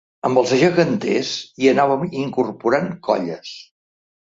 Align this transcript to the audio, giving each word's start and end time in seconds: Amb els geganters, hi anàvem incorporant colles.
Amb 0.27 0.39
els 0.41 0.53
geganters, 0.61 1.35
hi 1.61 1.71
anàvem 1.75 2.09
incorporant 2.23 2.93
colles. 3.11 3.59